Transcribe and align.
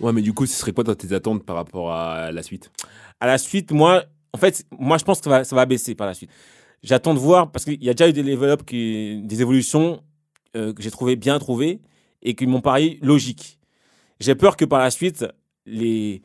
Ouais, 0.00 0.12
mais 0.12 0.22
du 0.22 0.32
coup, 0.32 0.46
ce 0.46 0.54
serait 0.54 0.72
quoi 0.72 0.84
tes 0.94 1.12
attentes 1.12 1.44
par 1.44 1.56
rapport 1.56 1.92
à 1.92 2.32
la 2.32 2.42
suite? 2.42 2.70
À 3.20 3.26
la 3.26 3.38
suite, 3.38 3.70
moi, 3.72 4.04
en 4.32 4.38
fait, 4.38 4.64
moi, 4.78 4.96
je 4.98 5.04
pense 5.04 5.20
que 5.20 5.44
ça 5.44 5.56
va, 5.56 5.66
baisser 5.66 5.94
par 5.94 6.06
la 6.06 6.14
suite. 6.14 6.30
J'attends 6.82 7.12
de 7.12 7.18
voir 7.18 7.50
parce 7.50 7.64
qu'il 7.64 7.82
y 7.82 7.90
a 7.90 7.94
déjà 7.94 8.08
eu 8.08 8.12
des 8.12 8.22
level 8.22 8.56
des 8.66 9.42
évolutions 9.42 10.02
euh, 10.56 10.72
que 10.72 10.82
j'ai 10.82 10.90
trouvé 10.90 11.16
bien 11.16 11.38
trouvées 11.38 11.80
et 12.22 12.34
qui 12.34 12.46
m'ont 12.46 12.62
paru 12.62 12.98
logiques. 13.02 13.58
J'ai 14.18 14.34
peur 14.34 14.56
que 14.56 14.64
par 14.64 14.78
la 14.78 14.90
suite, 14.90 15.26
les 15.66 16.22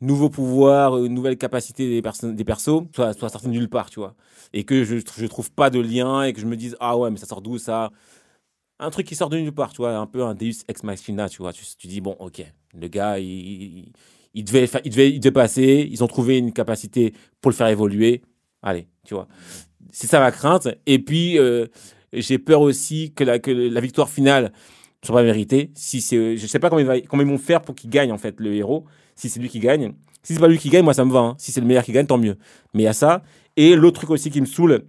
nouveaux 0.00 0.30
pouvoirs, 0.30 0.96
euh, 0.96 1.08
nouvelles 1.08 1.38
capacités 1.38 1.88
des, 1.88 2.02
personnes, 2.02 2.36
des 2.36 2.44
persos 2.44 2.84
soient, 2.94 3.12
soient 3.14 3.28
sortis 3.28 3.48
nulle 3.48 3.68
part, 3.68 3.90
tu 3.90 3.98
vois. 3.98 4.14
Et 4.52 4.62
que 4.62 4.84
je 4.84 4.94
ne 4.94 5.26
trouve 5.26 5.50
pas 5.50 5.70
de 5.70 5.80
lien 5.80 6.22
et 6.22 6.32
que 6.32 6.40
je 6.40 6.46
me 6.46 6.56
dise, 6.56 6.76
ah 6.78 6.96
ouais, 6.96 7.10
mais 7.10 7.16
ça 7.16 7.26
sort 7.26 7.42
d'où 7.42 7.58
ça? 7.58 7.90
Un 8.78 8.90
truc 8.90 9.06
qui 9.06 9.14
sort 9.14 9.30
de 9.30 9.38
nulle 9.38 9.52
part, 9.52 9.72
tu 9.72 9.78
vois, 9.78 9.96
un 9.96 10.06
peu 10.06 10.22
un 10.22 10.34
Deus 10.34 10.64
Ex 10.68 10.82
Machina, 10.82 11.28
tu 11.28 11.38
vois. 11.38 11.52
Tu, 11.52 11.64
tu 11.78 11.86
dis, 11.86 12.00
bon, 12.00 12.14
ok, 12.18 12.44
le 12.78 12.88
gars, 12.88 13.18
il, 13.18 13.92
il, 14.34 14.44
devait, 14.44 14.68
il, 14.84 14.90
devait, 14.90 15.10
il 15.10 15.20
devait 15.20 15.32
passer, 15.32 15.88
ils 15.90 16.04
ont 16.04 16.06
trouvé 16.06 16.38
une 16.38 16.52
capacité 16.52 17.14
pour 17.40 17.50
le 17.50 17.56
faire 17.56 17.68
évoluer. 17.68 18.22
Allez, 18.62 18.86
tu 19.04 19.14
vois. 19.14 19.28
C'est 19.92 20.06
ça 20.06 20.20
ma 20.20 20.30
crainte. 20.30 20.68
Et 20.84 20.98
puis, 20.98 21.38
euh, 21.38 21.66
j'ai 22.12 22.38
peur 22.38 22.60
aussi 22.60 23.12
que 23.14 23.24
la, 23.24 23.38
que 23.38 23.50
la 23.50 23.80
victoire 23.80 24.10
finale 24.10 24.52
soit 25.02 25.14
pas 25.14 25.22
méritée. 25.22 25.70
Si 25.74 26.02
c'est, 26.02 26.36
je 26.36 26.46
sais 26.46 26.58
pas 26.58 26.68
comment, 26.68 26.80
il 26.80 26.86
va, 26.86 27.00
comment 27.00 27.22
ils 27.22 27.28
vont 27.28 27.38
faire 27.38 27.62
pour 27.62 27.74
qu'il 27.74 27.88
gagne, 27.88 28.12
en 28.12 28.18
fait, 28.18 28.38
le 28.40 28.54
héros. 28.54 28.84
Si 29.14 29.30
c'est 29.30 29.40
lui 29.40 29.48
qui 29.48 29.60
gagne. 29.60 29.94
Si 30.22 30.34
c'est 30.34 30.40
pas 30.40 30.48
lui 30.48 30.58
qui 30.58 30.68
gagne, 30.68 30.84
moi, 30.84 30.92
ça 30.92 31.04
me 31.04 31.12
va. 31.12 31.20
Hein. 31.20 31.34
Si 31.38 31.52
c'est 31.52 31.60
le 31.60 31.66
meilleur 31.66 31.84
qui 31.84 31.92
gagne, 31.92 32.06
tant 32.06 32.18
mieux. 32.18 32.36
Mais 32.74 32.82
il 32.82 32.84
y 32.84 32.88
a 32.88 32.92
ça. 32.92 33.22
Et 33.56 33.74
l'autre 33.74 34.00
truc 34.00 34.10
aussi 34.10 34.30
qui 34.30 34.40
me 34.40 34.46
saoule, 34.46 34.84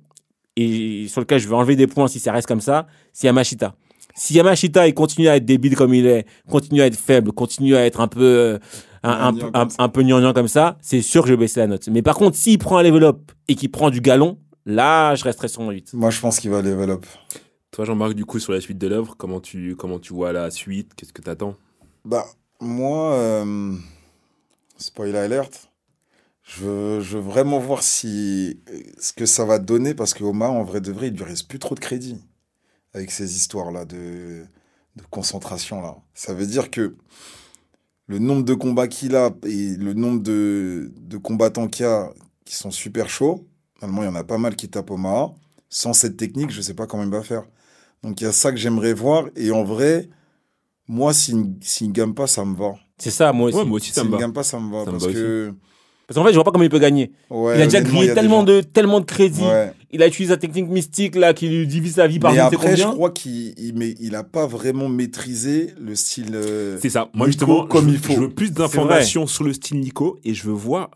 et 0.57 1.07
sur 1.07 1.21
lequel 1.21 1.39
je 1.39 1.47
vais 1.47 1.55
enlever 1.55 1.75
des 1.75 1.87
points 1.87 2.07
si 2.07 2.19
ça 2.19 2.31
reste 2.31 2.47
comme 2.47 2.61
ça, 2.61 2.87
c'est 3.13 3.27
Yamashita. 3.27 3.75
Si 4.15 4.33
Yamashita 4.33 4.87
il 4.87 4.93
continue 4.95 5.27
à 5.27 5.35
être 5.35 5.45
débile 5.45 5.75
comme 5.75 5.93
il 5.93 6.07
est, 6.07 6.25
continue 6.49 6.81
à 6.81 6.87
être 6.87 6.97
faible, 6.97 7.31
continue 7.31 7.75
à 7.75 7.85
être 7.85 8.01
un 8.01 8.07
peu 8.07 8.23
euh, 8.23 8.57
un, 9.03 9.35
un, 9.53 9.67
un, 9.77 9.89
peu 9.89 10.01
gnangnan 10.01 10.33
comme 10.33 10.47
ça, 10.47 10.77
c'est 10.81 11.01
sûr 11.01 11.21
que 11.21 11.29
je 11.29 11.33
vais 11.33 11.39
baisser 11.39 11.59
la 11.59 11.67
note. 11.67 11.87
Mais 11.89 12.01
par 12.01 12.15
contre, 12.15 12.35
s'il 12.35 12.57
prend 12.57 12.77
un 12.77 12.83
level 12.83 13.03
up 13.03 13.31
et 13.47 13.55
qu'il 13.55 13.69
prend 13.69 13.91
du 13.91 14.01
galon, 14.01 14.39
là, 14.65 15.13
je 15.15 15.23
resterai 15.23 15.47
sur 15.47 15.61
mon 15.61 15.69
8. 15.69 15.93
Moi, 15.93 16.09
je 16.09 16.19
pense 16.19 16.39
qu'il 16.39 16.49
va 16.49 16.61
level 16.63 16.89
up. 16.89 17.05
Toi, 17.71 17.85
Jean-Marc, 17.85 18.13
du 18.13 18.25
coup, 18.25 18.39
sur 18.39 18.53
la 18.53 18.61
suite 18.61 18.79
de 18.79 18.87
l'œuvre, 18.87 19.15
comment 19.15 19.39
tu, 19.39 19.75
comment 19.75 19.99
tu 19.99 20.13
vois 20.13 20.31
la 20.31 20.49
suite? 20.49 20.93
Qu'est-ce 20.95 21.13
que 21.13 21.21
tu 21.21 21.29
attends 21.29 21.55
Bah, 22.03 22.25
moi, 22.59 23.13
euh, 23.13 23.73
spoiler 24.77 25.17
alert, 25.17 25.69
je 26.47 26.63
veux, 26.63 26.99
je 27.01 27.17
veux 27.17 27.23
vraiment 27.23 27.59
voir 27.59 27.83
si 27.83 28.59
ce 28.99 29.11
que 29.13 29.25
ça 29.25 29.43
va 29.45 29.59
donner 29.59 29.93
parce 29.93 30.13
que 30.13 30.23
Omar, 30.23 30.51
en 30.51 30.63
vrai 30.63 30.79
de 30.81 30.91
vrai, 30.91 31.07
il 31.09 31.13
lui 31.13 31.23
reste 31.23 31.47
plus 31.47 31.59
trop 31.59 31.75
de 31.75 31.79
crédit 31.79 32.17
avec 32.93 33.11
ces 33.11 33.35
histoires-là 33.35 33.85
de, 33.85 34.45
de 34.95 35.03
concentration. 35.09 35.81
là. 35.81 35.97
Ça 36.13 36.33
veut 36.33 36.45
dire 36.47 36.71
que 36.71 36.95
le 38.07 38.19
nombre 38.19 38.43
de 38.43 38.53
combats 38.53 38.87
qu'il 38.87 39.15
a 39.15 39.31
et 39.43 39.75
le 39.75 39.93
nombre 39.93 40.21
de, 40.23 40.91
de 40.97 41.17
combattants 41.17 41.67
qu'il 41.67 41.83
y 41.85 41.89
a 41.89 42.09
qui 42.45 42.55
sont 42.55 42.71
super 42.71 43.09
chauds, 43.09 43.45
normalement, 43.81 44.03
il 44.03 44.05
y 44.13 44.17
en 44.17 44.19
a 44.19 44.23
pas 44.23 44.37
mal 44.37 44.55
qui 44.55 44.69
tapent 44.69 44.91
Omar. 44.91 45.33
Sans 45.69 45.91
cette 45.91 46.15
technique, 46.15 46.49
je 46.49 46.57
ne 46.59 46.61
sais 46.61 46.73
pas 46.73 46.87
comment 46.87 47.03
il 47.03 47.09
va 47.09 47.21
faire. 47.23 47.43
Donc, 48.03 48.21
il 48.21 48.23
y 48.23 48.27
a 48.27 48.31
ça 48.31 48.51
que 48.51 48.57
j'aimerais 48.57 48.93
voir. 48.93 49.25
Et 49.35 49.51
en 49.51 49.65
vrai, 49.65 50.07
moi, 50.87 51.13
s'il 51.13 51.37
ne 51.41 51.91
gagne 51.91 52.13
pas, 52.13 52.25
ça 52.25 52.45
me 52.45 52.55
va. 52.55 52.75
C'est 52.97 53.11
ça, 53.11 53.33
moi 53.33 53.49
aussi. 53.49 53.57
Ouais, 53.57 53.65
moi 53.65 53.75
aussi, 53.75 53.91
ça 53.91 54.01
me 54.01 54.05
S'il 54.05 54.11
ne 54.11 54.15
va. 54.15 54.21
gagne 54.21 54.33
pas, 54.33 54.43
ça 54.43 54.59
me 54.61 54.71
va. 54.71 54.85
Ça 54.85 54.91
me 54.91 54.91
parce 54.97 55.07
va 55.07 55.11
que. 55.13 55.53
Parce 56.07 56.15
qu'en 56.17 56.23
fait, 56.23 56.29
je 56.31 56.35
vois 56.35 56.45
pas 56.45 56.51
comment 56.51 56.63
il 56.63 56.69
peut 56.69 56.79
gagner. 56.79 57.11
Ouais, 57.29 57.57
il 57.57 57.61
a 57.61 57.65
déjà 57.65 57.81
grillé 57.81 58.13
tellement 58.13 58.43
de, 58.43 58.61
tellement 58.61 58.99
de 59.01 59.05
crédits. 59.05 59.41
Ouais. 59.43 59.73
Il 59.91 60.01
a 60.01 60.07
utilisé 60.07 60.33
sa 60.33 60.37
technique 60.37 60.69
mystique 60.69 61.15
là 61.15 61.33
qui 61.33 61.49
lui 61.49 61.67
divise 61.67 61.97
la 61.97 62.07
vie 62.07 62.19
par 62.19 62.31
Mais 62.31 62.39
après, 62.39 62.75
je 62.77 62.83
crois 62.83 63.09
qu'il 63.11 63.53
il, 63.59 63.73
mais 63.75 63.93
il 63.99 64.15
a 64.15 64.23
pas 64.23 64.47
vraiment 64.47 64.87
maîtrisé 64.89 65.73
le 65.79 65.95
style. 65.95 66.31
euh, 66.33 66.77
C'est 66.81 66.89
ça. 66.89 67.09
Moi, 67.13 67.27
Nico 67.27 67.39
justement, 67.45 67.65
comme 67.67 67.89
je, 67.89 67.93
il 67.93 67.99
faut. 67.99 68.13
je 68.13 68.19
veux 68.21 68.29
plus 68.29 68.51
d'informations 68.51 69.27
sur 69.27 69.43
le 69.43 69.51
style 69.53 69.79
Nico 69.79 70.17
et 70.23 70.33
je 70.33 70.43
veux 70.45 70.53
voir 70.53 70.91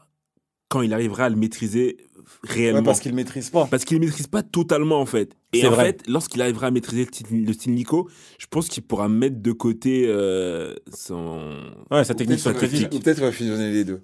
quand 0.70 0.82
il 0.82 0.94
arrivera 0.94 1.26
à 1.26 1.30
le 1.30 1.36
maîtriser 1.36 1.98
réellement. 2.44 2.80
ouais, 2.80 2.86
parce 2.86 3.02
qu'il 3.02 3.14
maîtrise 3.14 3.50
pas. 3.50 3.66
Parce 3.70 3.84
qu'il 3.84 4.00
ne 4.00 4.06
maîtrise 4.06 4.28
pas 4.28 4.44
totalement 4.44 5.02
en 5.02 5.06
fait. 5.06 5.34
Et 5.52 5.68
en 5.68 5.72
vrai. 5.72 5.88
fait, 5.88 6.04
lorsqu'il 6.08 6.42
arrivera 6.42 6.68
à 6.68 6.72
maîtriser 6.72 7.02
le 7.04 7.08
style, 7.08 7.46
le 7.46 7.52
style 7.54 7.74
Nico, 7.74 8.10
je 8.40 8.46
pense 8.50 8.70
qu'il 8.70 8.84
pourra 8.84 9.10
mettre 9.10 9.42
de 9.42 9.52
côté 9.52 10.06
euh, 10.08 10.74
son. 10.94 11.58
Ouais, 11.92 12.06
sa 12.06 12.14
technique 12.14 12.40
crédit. 12.42 12.76
fusionner- 12.78 12.96
ou 12.96 13.00
peut-être 13.00 13.18
qu'il 13.18 13.26
va 13.26 13.32
fusionner 13.34 13.72
les 13.72 13.84
deux. 13.84 14.00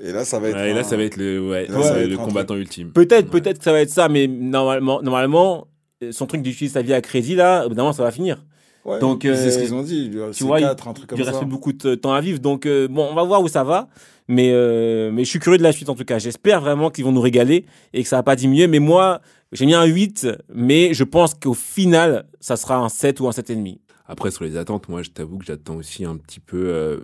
Et 0.00 0.12
là, 0.12 0.24
ça 0.24 0.38
va 0.38 0.48
être. 0.48 0.56
Ouais, 0.56 0.70
et 0.70 0.74
là, 0.74 0.80
un- 0.80 0.84
ça 0.84 0.96
va 0.96 1.02
être 1.02 1.16
le, 1.16 1.40
ouais, 1.48 1.66
Là, 1.66 1.76
ouais, 1.78 1.82
ça 1.82 1.92
va 1.94 2.00
être 2.00 2.08
le 2.10 2.18
un 2.18 2.24
combattant 2.24 2.54
ultime. 2.56 2.92
Peut-être, 2.92 3.32
Ouais. 3.32 3.40
peut-être 3.40 3.58
que 3.58 3.64
ça 3.64 3.72
va 3.72 3.80
être 3.80 3.90
ça, 3.90 4.08
mais 4.08 4.26
normalement, 4.28 5.02
normalement, 5.02 5.66
son 6.12 6.26
truc 6.26 6.42
d'utiliser 6.42 6.74
sa 6.74 6.82
vie 6.82 6.94
à 6.94 7.00
crédit 7.00 7.34
là, 7.34 7.64
évidemment, 7.66 7.92
ça 7.92 8.02
va 8.04 8.10
finir. 8.12 8.44
Ouais, 8.84 9.00
Donc, 9.00 9.20
c'est 9.24 9.28
euh, 9.30 9.50
ce 9.50 9.58
qu'ils 9.58 9.74
ont 9.74 9.82
dit. 9.82 10.04
Il 10.06 10.12
lui 10.12 10.22
reste 10.22 10.38
tu 10.38 10.44
vois, 10.44 10.60
4, 10.60 10.88
un 10.88 10.92
truc 10.94 11.08
Il 11.12 11.16
comme 11.18 11.26
reste 11.26 11.40
ça. 11.40 11.44
beaucoup 11.44 11.72
de 11.72 11.94
temps 11.96 12.12
à 12.14 12.20
vivre, 12.20 12.38
donc 12.38 12.64
euh, 12.64 12.86
bon, 12.88 13.08
on 13.10 13.14
va 13.14 13.24
voir 13.24 13.42
où 13.42 13.48
ça 13.48 13.64
va. 13.64 13.88
Mais, 14.28 14.50
euh, 14.52 15.10
mais 15.12 15.24
je 15.24 15.30
suis 15.30 15.38
curieux 15.40 15.58
de 15.58 15.62
la 15.62 15.72
suite 15.72 15.88
en 15.88 15.94
tout 15.94 16.04
cas. 16.04 16.18
J'espère 16.18 16.60
vraiment 16.60 16.90
qu'ils 16.90 17.04
vont 17.04 17.12
nous 17.12 17.20
régaler 17.20 17.64
et 17.92 18.02
que 18.02 18.08
ça 18.08 18.16
va 18.16 18.22
pas 18.22 18.36
diminuer. 18.36 18.66
Mais 18.66 18.78
moi, 18.78 19.20
j'ai 19.52 19.66
mis 19.66 19.74
un 19.74 19.84
8, 19.84 20.28
mais 20.54 20.92
je 20.94 21.02
pense 21.04 21.34
qu'au 21.34 21.54
final, 21.54 22.26
ça 22.38 22.56
sera 22.56 22.76
un 22.76 22.88
7 22.90 23.20
ou 23.20 23.26
un 23.28 23.32
7,5. 23.32 23.78
Après, 24.06 24.30
sur 24.30 24.44
les 24.44 24.56
attentes, 24.56 24.88
moi, 24.88 25.02
je 25.02 25.10
t'avoue 25.10 25.38
que 25.38 25.44
j'attends 25.46 25.76
aussi 25.76 26.04
un 26.04 26.16
petit 26.16 26.40
peu 26.40 26.56
euh, 26.68 26.98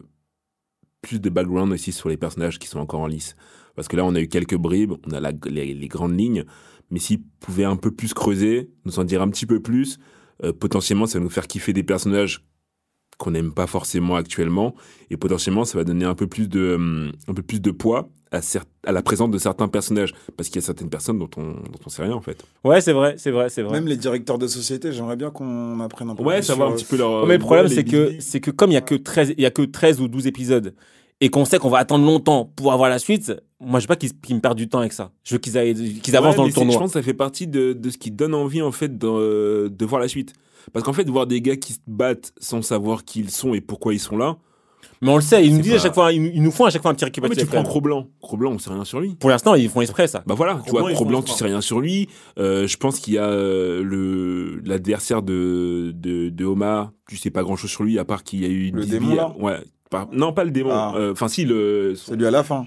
plus 1.04 1.20
de 1.20 1.30
background 1.30 1.72
aussi 1.72 1.92
sur 1.92 2.08
les 2.08 2.16
personnages 2.16 2.58
qui 2.58 2.66
sont 2.66 2.80
encore 2.80 3.00
en 3.00 3.06
lice. 3.06 3.36
Parce 3.76 3.88
que 3.88 3.96
là, 3.96 4.04
on 4.04 4.14
a 4.14 4.20
eu 4.20 4.28
quelques 4.28 4.56
bribes, 4.56 4.94
on 5.06 5.12
a 5.12 5.32
les, 5.46 5.88
grandes 5.88 6.18
lignes, 6.18 6.44
mais 6.90 6.98
s'ils 6.98 7.22
pouvaient 7.40 7.64
un 7.64 7.76
peu 7.76 7.90
plus 7.90 8.14
creuser, 8.14 8.70
nous 8.84 8.98
en 8.98 9.04
dire 9.04 9.20
un 9.22 9.28
petit 9.28 9.46
peu 9.46 9.60
plus, 9.60 9.98
euh, 10.42 10.52
potentiellement, 10.52 11.06
ça 11.06 11.18
va 11.18 11.24
nous 11.24 11.30
faire 11.30 11.46
kiffer 11.46 11.72
des 11.72 11.82
personnages 11.82 12.44
qu'on 13.18 13.30
n'aime 13.30 13.52
pas 13.52 13.66
forcément 13.66 14.16
actuellement, 14.16 14.74
et 15.10 15.16
potentiellement, 15.16 15.64
ça 15.64 15.78
va 15.78 15.84
donner 15.84 16.04
un 16.04 16.14
peu 16.14 16.26
plus 16.26 16.48
de, 16.48 16.74
hum, 16.74 17.12
un 17.28 17.34
peu 17.34 17.42
plus 17.42 17.60
de 17.60 17.70
poids 17.70 18.10
à, 18.34 18.92
la 18.92 19.02
présence 19.02 19.30
de 19.30 19.38
certains 19.38 19.68
personnages, 19.68 20.12
parce 20.36 20.48
qu'il 20.48 20.60
y 20.60 20.64
a 20.64 20.66
certaines 20.66 20.90
personnes 20.90 21.18
dont 21.18 21.30
on, 21.36 21.42
dont 21.52 21.80
on 21.86 21.88
sait 21.88 22.02
rien, 22.02 22.12
en 22.14 22.20
fait. 22.20 22.44
Ouais, 22.64 22.80
c'est 22.80 22.92
vrai, 22.92 23.14
c'est 23.18 23.30
vrai, 23.30 23.48
c'est 23.48 23.62
vrai. 23.62 23.72
Même 23.72 23.86
les 23.88 23.96
directeurs 23.96 24.38
de 24.38 24.46
société, 24.46 24.92
j'aimerais 24.92 25.16
bien 25.16 25.30
qu'on 25.30 25.80
apprenne 25.80 26.10
un 26.10 26.14
peu 26.14 26.22
Ouais, 26.22 26.36
plus 26.36 26.44
savoir 26.44 26.70
un 26.70 26.74
petit 26.74 26.84
peu 26.84 26.96
leur... 26.96 27.26
mais 27.26 27.34
le 27.34 27.38
problème, 27.40 27.68
c'est 27.68 27.84
que, 27.84 28.14
c'est 28.20 28.40
que 28.40 28.50
comme 28.50 28.70
il 28.70 28.74
y 28.74 28.78
a 28.78 28.80
que 28.82 28.94
13, 28.94 29.34
il 29.36 29.42
y 29.42 29.46
a 29.46 29.50
que 29.50 29.62
13 29.62 30.00
ou 30.00 30.08
12 30.08 30.26
épisodes 30.26 30.74
et 31.20 31.30
qu'on 31.30 31.44
sait 31.44 31.58
qu'on 31.58 31.70
va 31.70 31.78
attendre 31.78 32.04
longtemps 32.04 32.52
pour 32.56 32.72
avoir 32.72 32.90
la 32.90 32.98
suite, 32.98 33.32
moi, 33.60 33.78
je 33.80 33.84
veux 33.84 33.88
pas 33.88 33.96
qu'ils 33.96 34.10
me 34.34 34.40
perdent 34.40 34.58
du 34.58 34.68
temps 34.68 34.80
avec 34.80 34.92
ça. 34.92 35.12
Je 35.22 35.34
veux 35.34 35.38
qu'ils 35.38 35.56
aillent- 35.56 36.00
qu'ils 36.00 36.16
avancent 36.16 36.32
Ouais, 36.32 36.36
dans 36.38 36.42
le 36.44 36.48
c'est- 36.50 36.54
Je 36.56 36.60
tournoi. 36.60 36.78
pense 36.78 36.90
que 36.90 36.98
ça 36.98 37.02
fait 37.02 37.14
partie 37.14 37.46
de, 37.46 37.72
de 37.72 37.90
ce 37.90 37.96
qui 37.98 38.10
donne 38.10 38.34
envie, 38.34 38.60
en 38.62 38.72
fait, 38.72 38.98
de, 38.98 39.68
de 39.68 39.84
voir 39.86 40.00
la 40.00 40.08
suite. 40.08 40.32
Parce 40.72 40.84
qu'en 40.84 40.92
fait, 40.92 41.08
voir 41.08 41.26
des 41.26 41.40
gars 41.40 41.56
qui 41.56 41.74
se 41.74 41.78
battent 41.86 42.32
sans 42.40 42.62
savoir 42.62 43.04
qui 43.04 43.20
ils 43.20 43.30
sont 43.30 43.54
et 43.54 43.60
pourquoi 43.60 43.94
ils 43.94 44.00
sont 44.00 44.16
là. 44.16 44.36
Mais 45.02 45.10
on 45.10 45.16
le 45.16 45.22
sait, 45.22 45.44
ils 45.44 45.54
nous 45.54 45.60
disent 45.60 45.74
à 45.74 45.78
chaque 45.78 45.94
fois, 45.94 46.12
ils, 46.12 46.22
nous- 46.22 46.30
ils 46.34 46.42
nous 46.42 46.50
font 46.50 46.64
à 46.64 46.70
chaque 46.70 46.82
fois 46.82 46.90
un 46.90 46.94
petit 46.94 47.04
Ah, 47.04 47.08
mais 47.08 47.28
récapitulatif. 47.28 47.50
tu 47.50 47.54
prends 47.54 47.62
Cro-Blanc. 47.64 48.06
Cro-Blanc, 48.22 48.52
on 48.52 48.58
sait 48.58 48.70
rien 48.70 48.84
sur 48.84 49.00
lui. 49.00 49.14
Pour 49.16 49.30
l'instant, 49.30 49.54
ils 49.54 49.68
font 49.68 49.80
exprès 49.80 50.06
ça. 50.06 50.22
Bah 50.26 50.34
voilà, 50.34 50.54
tu 50.54 50.60
Cro-Blanc, 50.70 50.80
vois, 50.80 50.92
Cro-Blanc, 50.92 51.22
tu 51.22 51.32
sais 51.32 51.44
rien 51.44 51.60
sur 51.60 51.80
lui. 51.80 52.08
Euh, 52.38 52.66
je 52.66 52.76
pense 52.76 52.98
qu'il 53.00 53.14
y 53.14 53.18
a 53.18 53.24
euh, 53.26 53.82
le 53.82 54.60
l'adversaire 54.64 55.22
de, 55.22 55.92
de, 55.94 56.28
de 56.30 56.44
Omar, 56.44 56.92
tu 57.08 57.16
sais 57.16 57.30
pas 57.30 57.42
grand 57.42 57.56
chose 57.56 57.70
sur 57.70 57.84
lui, 57.84 57.98
à 57.98 58.04
part 58.04 58.22
qu'il 58.24 58.40
y 58.42 58.44
a 58.44 58.48
eu 58.48 58.66
une 58.68 58.76
Le 58.76 58.86
démon, 58.86 59.14
là 59.14 59.34
Ouais. 59.38 59.58
Pas- 59.90 60.08
non, 60.12 60.32
pas 60.32 60.44
le 60.44 60.50
démon. 60.50 60.70
Ah. 60.72 60.94
Euh, 60.96 61.12
Enfin, 61.12 61.28
si, 61.28 61.44
le. 61.44 61.94
Celui 61.96 62.26
à 62.26 62.30
la 62.30 62.42
fin. 62.42 62.66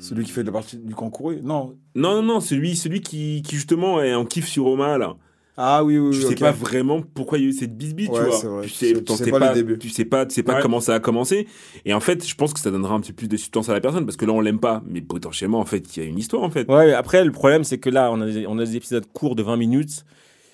Celui 0.00 0.24
qui 0.24 0.32
fait 0.32 0.42
la 0.42 0.52
partie 0.52 0.76
du 0.76 0.94
concours. 0.94 1.32
Non. 1.42 1.74
Non, 1.94 2.14
non, 2.16 2.22
non, 2.22 2.40
celui, 2.40 2.76
celui 2.76 3.00
qui, 3.00 3.42
qui 3.42 3.54
justement 3.56 4.02
est 4.02 4.14
en 4.14 4.24
kiff 4.24 4.46
sur 4.46 4.66
Omar, 4.66 4.98
là. 4.98 5.14
Ah 5.56 5.84
oui, 5.84 5.98
oui, 5.98 6.10
tu 6.10 6.16
oui. 6.18 6.22
sais 6.24 6.32
ok. 6.34 6.40
pas 6.40 6.50
vraiment 6.50 7.00
pourquoi 7.14 7.38
il 7.38 7.44
y 7.44 7.46
a 7.46 7.50
eu 7.50 7.52
cette 7.52 7.76
bisbille, 7.76 8.08
Ouais, 8.08 8.18
tu 8.18 8.46
vois. 8.46 8.56
vrai. 8.56 8.66
Tu 8.66 8.72
Tu 8.72 8.74
sais, 8.76 8.94
sais- 8.94 9.02
tu 9.04 9.12
sais 9.16 9.24
sais 9.24 9.30
pas 9.30 9.38
le 9.38 9.46
pas, 9.46 9.54
début. 9.54 9.78
tu 9.78 9.88
sais 9.88 10.04
pas, 10.04 10.26
tu 10.26 10.34
sais 10.34 10.42
pas 10.42 10.54
Ouais. 10.56 10.60
comment 10.62 10.80
ça 10.80 10.94
a 10.94 11.00
commencé. 11.00 11.46
Et 11.84 11.94
en 11.94 12.00
fait, 12.00 12.26
je 12.26 12.34
pense 12.34 12.52
que 12.52 12.58
ça 12.60 12.70
donnera 12.72 12.94
un 12.94 13.00
petit 13.00 13.12
peu 13.12 13.18
plus 13.18 13.28
de 13.28 13.36
substance 13.36 13.68
à 13.68 13.72
la 13.72 13.80
personne 13.80 14.04
parce 14.04 14.16
que 14.16 14.24
là, 14.26 14.32
on 14.32 14.40
l'aime 14.40 14.58
pas, 14.58 14.82
mais 14.86 15.00
potentiellement, 15.00 15.60
en 15.60 15.64
fait, 15.64 15.96
il 15.96 16.02
y 16.02 16.06
a 16.06 16.08
une 16.08 16.18
histoire, 16.18 16.42
en 16.42 16.50
fait. 16.50 16.68
Ouais, 16.68 16.92
après, 16.92 17.24
le 17.24 17.30
problème, 17.32 17.62
c'est 17.62 17.78
que 17.78 17.88
là, 17.90 18.10
on 18.12 18.20
a, 18.20 18.26
des, 18.26 18.46
on 18.48 18.58
a 18.58 18.64
des 18.64 18.76
épisodes 18.76 19.06
courts 19.12 19.36
de 19.36 19.42
20 19.44 19.56
minutes. 19.56 20.04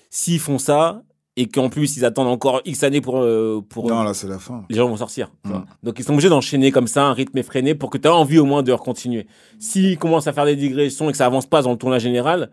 S'ils 0.09 0.39
font 0.39 0.59
ça, 0.59 1.01
et 1.37 1.47
qu'en 1.47 1.69
plus, 1.69 1.95
ils 1.95 2.03
attendent 2.05 2.27
encore 2.27 2.61
X 2.65 2.83
années 2.83 2.99
pour. 3.01 3.21
euh, 3.21 3.61
pour 3.67 3.87
Non, 3.87 4.03
là, 4.03 4.13
c'est 4.13 4.27
la 4.27 4.37
fin. 4.37 4.65
les 4.69 4.75
gens 4.75 4.87
vont 4.89 4.97
sortir. 4.97 5.31
tu 5.45 5.49
Mm. 5.51 5.63
Donc, 5.83 5.97
ils 5.97 6.03
sont 6.03 6.11
obligés 6.11 6.27
d'enchaîner 6.29 6.71
comme 6.71 6.87
ça, 6.87 7.05
un 7.05 7.13
rythme 7.13 7.37
effréné, 7.37 7.73
pour 7.73 7.89
que 7.89 7.97
tu 7.97 8.07
aies 8.07 8.11
envie 8.11 8.37
au 8.37 8.45
moins 8.45 8.61
de 8.61 8.73
continuer. 8.75 9.25
S'ils 9.57 9.97
commencent 9.97 10.27
à 10.27 10.33
faire 10.33 10.45
des 10.45 10.57
digressions 10.57 11.09
et 11.09 11.11
que 11.13 11.17
ça 11.17 11.25
avance 11.25 11.47
pas 11.47 11.61
dans 11.61 11.71
le 11.71 11.77
tournage 11.77 12.01
général, 12.03 12.51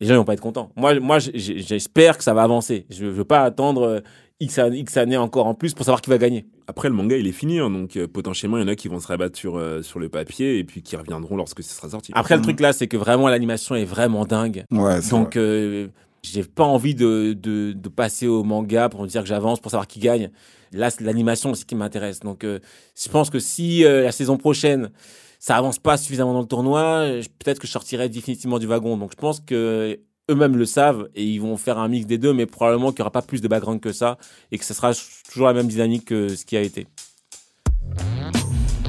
les 0.00 0.06
gens 0.06 0.14
ils 0.14 0.18
vont 0.18 0.24
pas 0.24 0.32
être 0.34 0.40
contents. 0.40 0.70
Moi, 0.76 0.98
moi 1.00 1.18
j'espère 1.18 2.18
que 2.18 2.24
ça 2.24 2.34
va 2.34 2.42
avancer. 2.42 2.86
Je 2.90 3.04
veux 3.06 3.24
pas 3.24 3.42
attendre 3.42 3.82
euh, 3.82 4.00
X, 4.40 4.58
X 4.72 4.96
années 4.96 5.16
encore 5.18 5.46
en 5.46 5.54
plus 5.54 5.74
pour 5.74 5.84
savoir 5.84 6.00
qui 6.00 6.08
va 6.10 6.16
gagner. 6.18 6.46
Après, 6.66 6.88
le 6.88 6.94
manga, 6.94 7.16
il 7.16 7.26
est 7.26 7.32
fini, 7.32 7.58
hein, 7.58 7.68
donc 7.68 7.96
euh, 7.96 8.06
potentiellement, 8.06 8.56
il 8.56 8.62
y 8.62 8.64
en 8.64 8.68
a 8.68 8.74
qui 8.74 8.88
vont 8.88 8.98
se 9.00 9.06
rabattre 9.06 9.38
sur, 9.38 9.56
euh, 9.58 9.82
sur 9.82 9.98
le 9.98 10.08
papier 10.08 10.58
et 10.58 10.64
puis 10.64 10.82
qui 10.82 10.96
reviendront 10.96 11.36
lorsque 11.36 11.62
ce 11.62 11.74
sera 11.74 11.90
sorti. 11.90 12.12
Après, 12.14 12.34
le 12.36 12.40
Mm. 12.40 12.44
truc 12.44 12.60
là, 12.60 12.72
c'est 12.72 12.86
que 12.86 12.96
vraiment 12.96 13.28
l'animation 13.28 13.74
est 13.74 13.84
vraiment 13.84 14.24
dingue. 14.24 14.64
Ouais, 14.70 15.02
c'est 15.02 15.10
Donc, 15.10 15.36
vrai. 15.36 15.44
euh, 15.44 15.88
j'ai 16.22 16.44
pas 16.44 16.64
envie 16.64 16.94
de, 16.94 17.32
de, 17.32 17.88
passer 17.88 18.26
au 18.26 18.44
manga 18.44 18.88
pour 18.88 19.02
me 19.02 19.08
dire 19.08 19.22
que 19.22 19.28
j'avance, 19.28 19.60
pour 19.60 19.70
savoir 19.70 19.86
qui 19.86 20.00
gagne. 20.00 20.30
Là, 20.72 20.90
c'est 20.90 21.02
l'animation 21.02 21.50
aussi 21.50 21.64
qui 21.64 21.74
m'intéresse. 21.74 22.20
Donc, 22.20 22.44
euh, 22.44 22.60
je 23.00 23.08
pense 23.08 23.30
que 23.30 23.38
si 23.38 23.84
euh, 23.84 24.04
la 24.04 24.12
saison 24.12 24.36
prochaine, 24.36 24.90
ça 25.38 25.56
avance 25.56 25.78
pas 25.78 25.96
suffisamment 25.96 26.32
dans 26.32 26.40
le 26.40 26.46
tournoi, 26.46 27.06
peut-être 27.38 27.58
que 27.58 27.66
je 27.66 27.72
sortirai 27.72 28.08
définitivement 28.08 28.58
du 28.58 28.66
wagon. 28.66 28.96
Donc, 28.96 29.12
je 29.12 29.16
pense 29.16 29.40
que 29.40 29.98
eux-mêmes 30.30 30.56
le 30.56 30.66
savent 30.66 31.08
et 31.14 31.24
ils 31.24 31.40
vont 31.40 31.56
faire 31.56 31.78
un 31.78 31.88
mix 31.88 32.06
des 32.06 32.18
deux, 32.18 32.32
mais 32.32 32.46
probablement 32.46 32.90
qu'il 32.90 33.00
y 33.00 33.02
aura 33.02 33.10
pas 33.10 33.22
plus 33.22 33.40
de 33.40 33.48
background 33.48 33.80
que 33.80 33.92
ça 33.92 34.16
et 34.52 34.58
que 34.58 34.64
ce 34.64 34.74
sera 34.74 34.92
toujours 35.28 35.48
la 35.48 35.54
même 35.54 35.66
dynamique 35.66 36.04
que 36.04 36.28
ce 36.28 36.44
qui 36.44 36.56
a 36.56 36.60
été. 36.60 36.86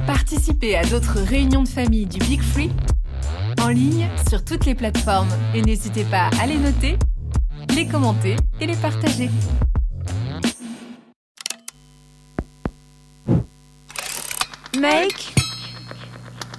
Participez 0.06 0.76
à 0.76 0.84
d'autres 0.84 1.18
réunions 1.18 1.62
de 1.62 1.68
famille 1.68 2.06
du 2.06 2.18
Big 2.20 2.40
Free 2.40 2.70
en 3.60 3.68
ligne 3.68 4.08
sur 4.28 4.44
toutes 4.44 4.66
les 4.66 4.74
plateformes 4.74 5.28
et 5.54 5.62
n'hésitez 5.62 6.04
pas 6.04 6.30
à 6.40 6.46
les 6.46 6.58
noter, 6.58 6.96
les 7.74 7.86
commenter 7.86 8.36
et 8.60 8.66
les 8.66 8.76
partager. 8.76 9.30
Make 14.78 15.32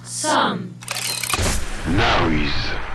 some 0.03 0.73
noise. 1.87 2.92